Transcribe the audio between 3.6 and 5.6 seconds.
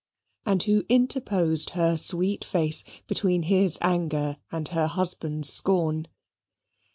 anger and her husband's